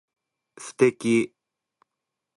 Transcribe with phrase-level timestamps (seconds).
[0.57, 1.35] 素敵